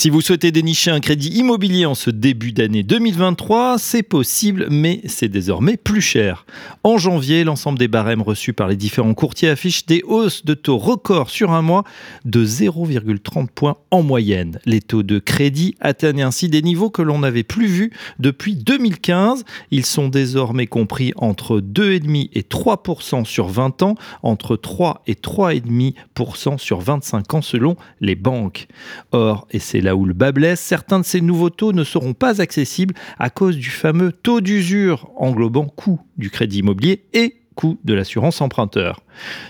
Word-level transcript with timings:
Si 0.00 0.08
vous 0.08 0.22
souhaitez 0.22 0.50
dénicher 0.50 0.90
un 0.90 1.00
crédit 1.00 1.28
immobilier 1.28 1.84
en 1.84 1.94
ce 1.94 2.08
début 2.08 2.52
d'année 2.52 2.82
2023, 2.82 3.76
c'est 3.76 4.02
possible, 4.02 4.66
mais 4.70 5.02
c'est 5.04 5.28
désormais 5.28 5.76
plus 5.76 6.00
cher. 6.00 6.46
En 6.84 6.96
janvier, 6.96 7.44
l'ensemble 7.44 7.78
des 7.78 7.86
barèmes 7.86 8.22
reçus 8.22 8.54
par 8.54 8.66
les 8.66 8.76
différents 8.76 9.12
courtiers 9.12 9.50
affichent 9.50 9.84
des 9.84 10.00
hausses 10.06 10.46
de 10.46 10.54
taux 10.54 10.78
records 10.78 11.28
sur 11.28 11.52
un 11.52 11.60
mois 11.60 11.84
de 12.24 12.42
0,30 12.42 13.48
points 13.48 13.76
en 13.90 14.02
moyenne. 14.02 14.58
Les 14.64 14.80
taux 14.80 15.02
de 15.02 15.18
crédit 15.18 15.74
atteignent 15.80 16.22
ainsi 16.22 16.48
des 16.48 16.62
niveaux 16.62 16.88
que 16.88 17.02
l'on 17.02 17.18
n'avait 17.18 17.42
plus 17.42 17.66
vus 17.66 17.92
depuis 18.18 18.56
2015. 18.56 19.44
Ils 19.70 19.84
sont 19.84 20.08
désormais 20.08 20.66
compris 20.66 21.12
entre 21.16 21.60
2,5 21.60 22.30
et 22.32 22.40
3% 22.40 23.26
sur 23.26 23.48
20 23.48 23.82
ans, 23.82 23.96
entre 24.22 24.56
3 24.56 25.02
et 25.06 25.12
3,5% 25.12 26.56
sur 26.56 26.80
25 26.80 27.34
ans 27.34 27.42
selon 27.42 27.76
les 28.00 28.14
banques. 28.14 28.66
Or, 29.12 29.46
et 29.50 29.58
c'est 29.58 29.82
là 29.82 29.89
où 29.96 30.04
le 30.04 30.14
bas 30.14 30.32
blesse, 30.32 30.60
certains 30.60 31.00
de 31.00 31.04
ces 31.04 31.20
nouveaux 31.20 31.50
taux 31.50 31.72
ne 31.72 31.84
seront 31.84 32.14
pas 32.14 32.40
accessibles 32.40 32.94
à 33.18 33.30
cause 33.30 33.56
du 33.56 33.70
fameux 33.70 34.12
taux 34.12 34.40
d'usure 34.40 35.10
englobant 35.16 35.66
coût 35.66 36.00
du 36.16 36.30
crédit 36.30 36.58
immobilier 36.58 37.04
et 37.12 37.39
de 37.84 37.94
l'assurance 37.94 38.40
emprunteur. 38.40 39.00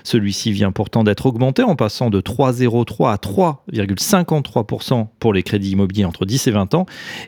Celui-ci 0.05 0.53
vient 0.53 0.73
pourtant 0.73 1.05
d'être 1.05 1.27
augmenté 1.27 1.63
en 1.63 1.77
passant 1.77 2.11
de 2.11 2.21
3,03 2.21 3.13
à 3.13 3.17
3,53% 3.17 5.07
pour 5.19 5.33
les 5.33 5.43
crédits 5.43 5.71
immobiliers 5.71 6.05
entre 6.05 6.27
10 6.27 6.47
et 6.49 6.51
20 6.51 6.75
ans 6.75 6.87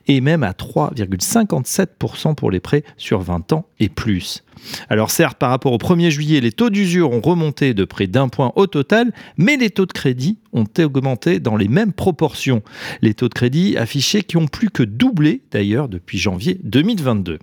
et 0.08 0.20
même 0.20 0.42
à 0.42 0.52
3,57% 0.52 2.34
pour 2.34 2.50
les 2.50 2.60
prêts 2.60 2.84
sur 2.96 3.20
20 3.20 3.52
ans 3.52 3.66
et 3.80 3.88
plus. 3.88 4.44
Alors 4.88 5.10
certes, 5.10 5.38
par 5.38 5.50
rapport 5.50 5.72
au 5.72 5.78
1er 5.78 6.10
juillet, 6.10 6.40
les 6.40 6.52
taux 6.52 6.70
d'usure 6.70 7.10
ont 7.10 7.20
remonté 7.20 7.74
de 7.74 7.84
près 7.84 8.06
d'un 8.06 8.28
point 8.28 8.52
au 8.56 8.66
total, 8.66 9.12
mais 9.36 9.56
les 9.56 9.70
taux 9.70 9.86
de 9.86 9.92
crédit 9.92 10.38
ont 10.52 10.66
augmenté 10.78 11.40
dans 11.40 11.56
les 11.56 11.68
mêmes 11.68 11.92
proportions. 11.92 12.62
Les 13.00 13.14
taux 13.14 13.28
de 13.28 13.34
crédit 13.34 13.76
affichés 13.76 14.22
qui 14.22 14.36
ont 14.36 14.46
plus 14.46 14.70
que 14.70 14.82
doublé 14.82 15.42
d'ailleurs 15.50 15.88
depuis 15.88 16.18
janvier 16.18 16.60
2022. 16.62 17.38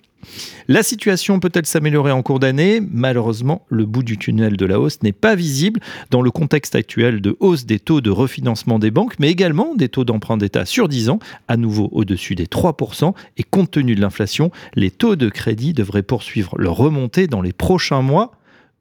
La 0.67 0.84
situation 0.84 1.39
peut-elle 1.39 1.66
s'améliorer 1.66 2.12
en 2.12 2.22
cours 2.22 2.39
d'année? 2.39 2.81
Malheureusement, 2.92 3.66
le 3.70 3.86
bout 3.86 4.03
du 4.03 4.17
tunnel 4.17 4.58
de 4.58 4.66
la 4.66 4.80
hausse 4.80 5.02
n'est 5.02 5.12
pas 5.12 5.36
visible 5.36 5.80
dans 6.12 6.22
le 6.22 6.31
contexte 6.31 6.75
actuel 6.75 7.22
de 7.22 7.36
hausse 7.39 7.66
des 7.66 7.80
taux 7.80 8.02
de 8.02 8.12
refinancement 8.12 8.80
des 8.80 8.92
banques, 8.92 9.16
mais 9.20 9.30
également 9.30 9.73
des 9.75 9.90
taux 9.90 10.03
d'emprunt 10.03 10.38
d'État 10.38 10.66
sur 10.66 10.88
10 10.88 11.09
ans, 11.09 11.20
à 11.47 11.58
nouveau 11.58 11.90
au-dessus 11.92 12.36
des 12.36 12.45
3%. 12.45 13.14
Et 13.38 13.44
compte 13.44 13.72
tenu 13.72 13.95
de 13.95 14.02
l'inflation, 14.02 14.52
les 14.75 14.92
taux 14.92 15.16
de 15.16 15.30
crédit 15.30 15.73
devraient 15.73 16.03
poursuivre 16.03 16.56
leur 16.58 16.75
remontée 16.75 17.28
dans 17.28 17.42
les 17.42 17.53
prochains 17.53 18.02
mois. 18.02 18.34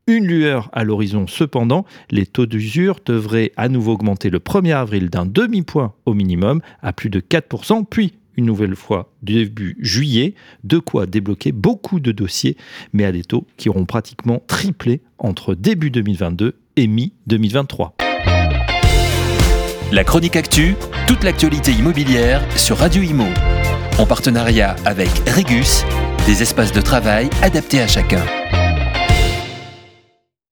Une 0.06 0.26
lueur 0.26 0.70
à 0.72 0.84
l'horizon 0.84 1.26
cependant, 1.26 1.84
les 2.10 2.24
taux 2.24 2.46
d'usure 2.46 3.00
devraient 3.04 3.52
à 3.56 3.68
nouveau 3.68 3.92
augmenter 3.92 4.30
le 4.30 4.38
1er 4.38 4.74
avril 4.74 5.10
d'un 5.10 5.26
demi-point 5.26 5.92
au 6.06 6.14
minimum 6.14 6.62
à 6.82 6.94
plus 6.94 7.10
de 7.10 7.20
4%, 7.20 7.84
puis 7.88 8.14
une 8.38 8.46
nouvelle 8.46 8.76
fois 8.76 9.12
début 9.22 9.76
juillet, 9.80 10.34
de 10.62 10.78
quoi 10.78 11.06
débloquer 11.06 11.50
beaucoup 11.50 11.98
de 11.98 12.12
dossiers, 12.12 12.56
mais 12.92 13.04
à 13.04 13.12
des 13.12 13.24
taux 13.24 13.46
qui 13.56 13.68
auront 13.68 13.84
pratiquement 13.84 14.40
triplé 14.46 15.02
entre 15.18 15.54
début 15.56 15.90
2022 15.90 16.54
et 16.76 16.86
mi-2023. 16.86 17.90
La 19.90 20.04
chronique 20.04 20.36
actu, 20.36 20.76
toute 21.08 21.24
l'actualité 21.24 21.72
immobilière 21.72 22.40
sur 22.56 22.78
Radio 22.78 23.02
Imo. 23.02 23.26
En 23.98 24.06
partenariat 24.06 24.76
avec 24.84 25.10
Regus, 25.26 25.84
des 26.26 26.42
espaces 26.42 26.72
de 26.72 26.80
travail 26.80 27.28
adaptés 27.42 27.80
à 27.80 27.88
chacun. 27.88 28.22